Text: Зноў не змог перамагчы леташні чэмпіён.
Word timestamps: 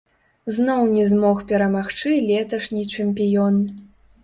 Зноў 0.55 0.81
не 0.93 1.03
змог 1.11 1.43
перамагчы 1.51 2.15
леташні 2.31 2.83
чэмпіён. 2.97 3.63